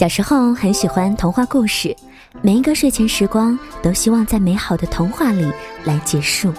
[0.00, 1.94] 小时候很喜欢童话故事，
[2.40, 5.46] 每一个睡前时光都希望在美好的童话里
[5.84, 6.50] 来结束。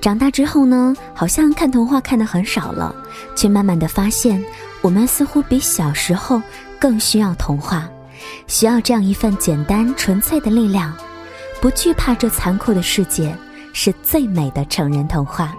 [0.00, 2.96] 长大之后呢，好像看童话看得很少了，
[3.36, 4.42] 却慢慢的发现，
[4.80, 6.40] 我们似乎比小时候
[6.80, 7.86] 更需要童话，
[8.46, 10.96] 需要这样一份简单纯粹的力量，
[11.60, 13.36] 不惧怕这残酷的世界，
[13.74, 15.54] 是最美的成人童话。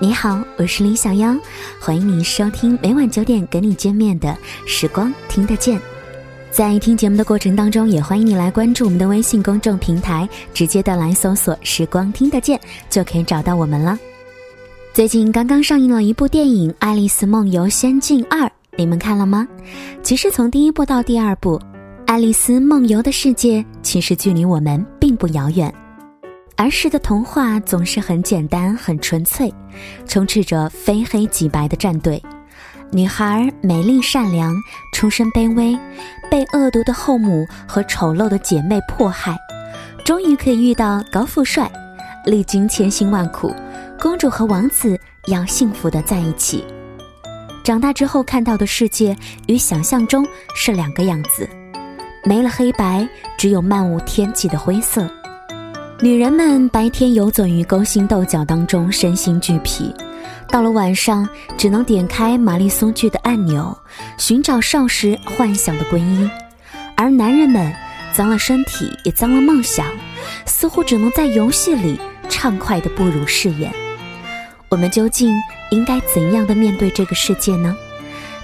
[0.00, 1.36] 你好，我是李小妖，
[1.78, 5.80] 欢迎你收听每晚九点跟你见面的时光听得见。
[6.52, 12.60] 在听节目的过程当中，也欢迎你来关注我们的微信公众平台，直接的来搜索“时光听得见”
[12.90, 13.98] 就可以找到我们了。
[14.92, 18.40] 最近刚刚上映了一部电影《爱丽丝梦游仙境二》，
[18.76, 19.48] 你们看了吗？
[20.02, 21.58] 其实从第一部到第二部，
[22.04, 25.72] 《爱丽丝梦游的世界》其实距离我们并不遥远。
[26.56, 29.50] 儿时的童话总是很简单、很纯粹，
[30.06, 32.22] 充斥着非黑即白的战队。
[32.94, 34.54] 女孩美丽善良，
[34.92, 35.74] 出身卑微，
[36.30, 39.34] 被恶毒的后母和丑陋的姐妹迫害，
[40.04, 41.70] 终于可以遇到高富帅。
[42.26, 43.50] 历经千辛万苦，
[43.98, 46.62] 公主和王子要幸福的在一起。
[47.64, 50.22] 长大之后看到的世界与想象中
[50.54, 51.48] 是两个样子，
[52.26, 55.08] 没了黑白，只有漫无天际的灰色。
[55.98, 59.94] 女人们白天游走于勾心斗角当中，身心俱疲。
[60.52, 63.74] 到了晚上，只能点开玛丽苏剧的按钮，
[64.18, 66.28] 寻找少时幻想的皈依；
[66.94, 67.72] 而男人们
[68.12, 69.86] 脏了身体，也脏了梦想，
[70.44, 73.72] 似乎只能在游戏里畅快地步入誓言。
[74.68, 75.34] 我们究竟
[75.70, 77.74] 应该怎样的面对这个世界呢？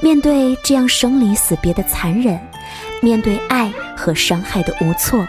[0.00, 2.38] 面对这样生离死别的残忍，
[3.02, 5.26] 面对爱和伤害的无措。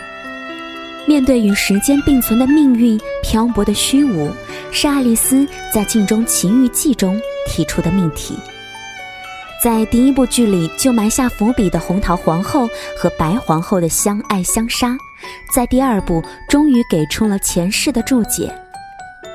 [1.07, 4.29] 面对与时间并存的命运，漂泊的虚无，
[4.71, 8.35] 是爱丽丝在《镜中奇遇记》中提出的命题。
[9.63, 14.95] 在第一部剧里就埋下伏笔的红桃皇后和白皇后的相爱相杀，
[15.53, 18.53] 在第二部终于给出了前世的注解。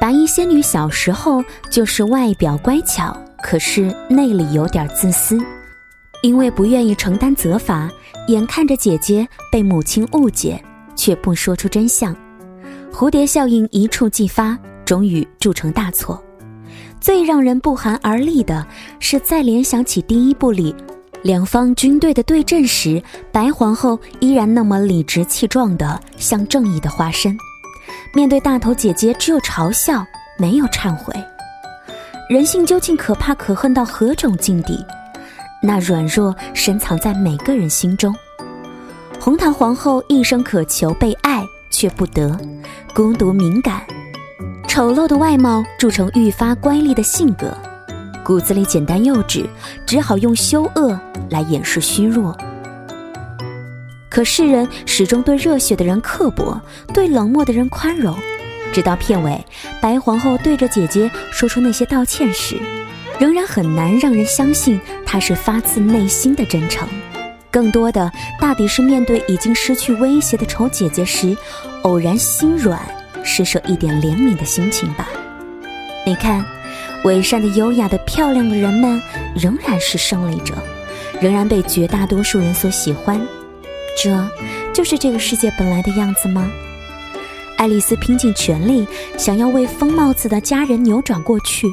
[0.00, 5.38] 白衣仙女小时候就是外表乖巧，可是内里有点自私，
[6.22, 7.90] 因为不愿意承担责罚，
[8.28, 10.62] 眼看着姐姐被母亲误解。
[10.94, 12.14] 却不说出真相，
[12.92, 16.22] 蝴蝶效应一触即发，终于铸成大错。
[17.00, 18.66] 最让人不寒而栗的
[19.00, 20.74] 是，在联想起第一部里
[21.22, 27.36] 两方军队的对阵时，白皇后依然那么理直气壮的像正义的化身，
[28.14, 30.04] 面对大头姐姐只有嘲笑，
[30.38, 31.12] 没有忏悔。
[32.30, 34.84] 人性究竟可怕可恨到何种境地？
[35.60, 38.14] 那软弱深藏在每个人心中。
[39.20, 42.36] 红桃皇后一生渴求被爱，却不得，
[42.94, 43.82] 孤独敏感，
[44.72, 47.54] 丑陋的外貌铸成愈发乖戾的性格，
[48.24, 49.44] 骨子里简单幼稚，
[49.84, 52.34] 只好用羞恶来掩饰虚弱。
[54.08, 56.58] 可世人始终对热血的人刻薄，
[56.94, 58.16] 对冷漠的人宽容，
[58.72, 59.44] 直到片尾，
[59.82, 62.56] 白皇后对着姐姐说出那些道歉时，
[63.18, 66.88] 仍然很难让人相信她是发自内心的真诚。
[67.50, 71.36] 更多的大抵是面对已经失去威胁的丑姐姐时，
[71.82, 72.80] 偶然心软，
[73.24, 75.08] 施舍一点怜悯的心情吧。
[76.04, 76.44] 你看，
[77.04, 79.00] 伪善的、优雅的、漂亮的人们，
[79.34, 80.54] 仍然是胜利者，
[81.20, 83.20] 仍然被绝大多数人所喜欢。
[84.02, 84.28] 这
[84.72, 86.50] 就是这个世界本来的样子吗？
[87.58, 91.68] 爱丽丝拼尽全力想要为疯帽子的家人扭转过去，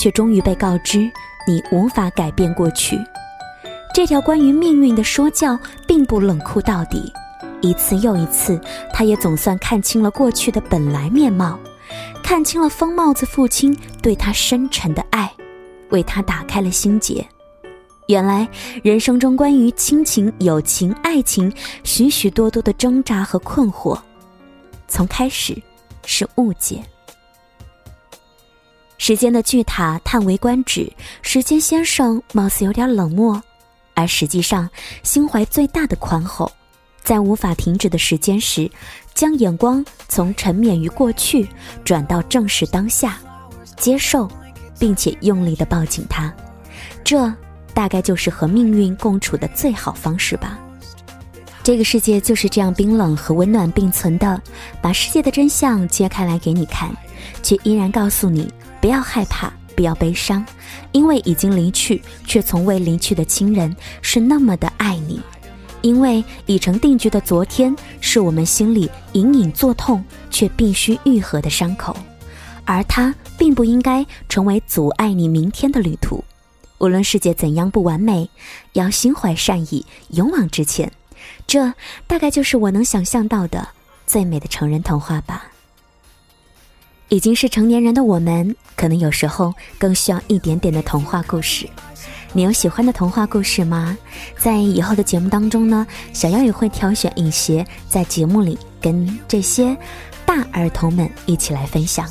[0.00, 0.98] 却终于被告知
[1.46, 2.98] 你无法改变过去。
[3.94, 5.56] 这条关于命运的说教
[5.86, 7.12] 并不冷酷到底，
[7.60, 8.60] 一次又一次，
[8.92, 11.58] 他也总算看清了过去的本来面貌，
[12.22, 15.32] 看清了疯帽子父亲对他深沉的爱，
[15.90, 17.26] 为他打开了心结。
[18.06, 18.48] 原来
[18.82, 21.52] 人生中关于亲情、友情、爱情，
[21.84, 23.98] 许许多多的挣扎和困惑，
[24.86, 25.60] 从开始
[26.06, 26.82] 是误解。
[28.96, 30.90] 时间的巨塔叹为观止，
[31.22, 33.42] 时间先生貌似有点冷漠。
[33.94, 34.68] 而实际上，
[35.02, 36.50] 心怀最大的宽厚，
[37.08, 38.70] 在无法停止的时间时，
[39.14, 41.48] 将眼光从沉湎于过去
[41.82, 43.16] 转到正视当下，
[43.78, 44.30] 接受，
[44.78, 46.30] 并且用力的抱紧它，
[47.02, 47.32] 这
[47.72, 50.58] 大概就是和命运共处的最好方式吧。
[51.62, 54.38] 这个世界就是这样冰冷和温暖并存的，
[54.82, 56.94] 把世界的真相揭开来给你看，
[57.42, 58.52] 却依然告诉你
[58.82, 59.50] 不要害怕。
[59.74, 60.44] 不要悲伤，
[60.90, 63.72] 因为已经离去却从未离去的亲人
[64.02, 65.20] 是那么的爱你；
[65.82, 71.96] 因为已成定局的昨天是我们心里隐隐作痛却必须愈合的伤口，
[72.64, 76.22] 而它并不应该成为阻碍你明天的旅途。
[76.78, 78.28] 无论世界怎样不完美，
[78.74, 80.92] 要心怀善意，勇往直前。
[81.46, 81.72] 这
[82.06, 83.68] 大概就是我能想象到的
[84.06, 85.50] 最美的成人童话吧。
[87.08, 91.68] 已经是成年人的我们，可能有时候更需要一点点的童话故事。
[92.32, 93.96] 你有喜欢的童话故事吗？
[94.38, 99.76] 在以后的节目当中呢，小妖也会挑选一些，在节目里跟这些
[100.26, 102.06] 大儿童们一起来分享。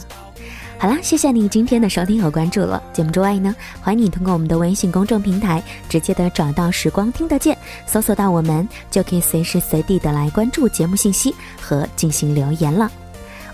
[0.80, 2.82] 好啦，谢谢你今天的收听和关注了。
[2.94, 12.92] 节目之外呢，欢迎你通过我们的微信公众平台直接的找到“时光听得见”，搜索到我们就可以随时随地的来关注节目信息和进行留言了。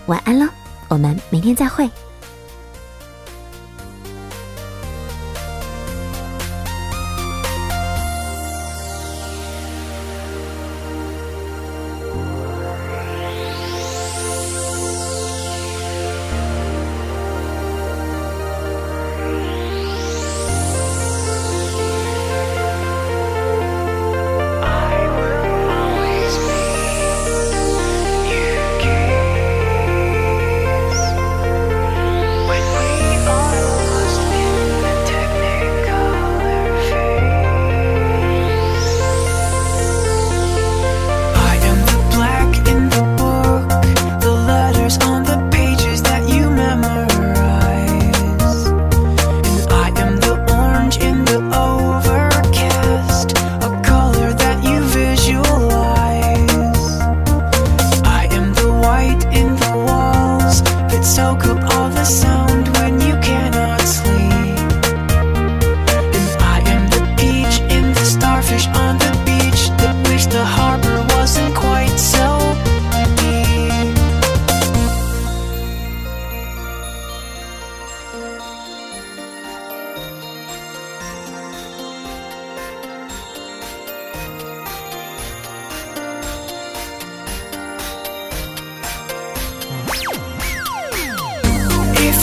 [0.06, 0.46] 晚安喽。
[0.88, 1.90] 我们明天再会。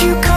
[0.01, 0.30] you